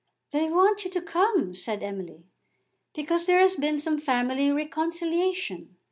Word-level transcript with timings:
"They 0.31 0.49
want 0.49 0.83
you 0.83 0.89
to 0.89 1.01
come," 1.03 1.53
said 1.53 1.83
Emily, 1.83 2.23
"because 2.95 3.27
there 3.27 3.37
has 3.37 3.55
been 3.55 3.77
some 3.77 3.99
family 3.99 4.51
reconciliation. 4.51 5.75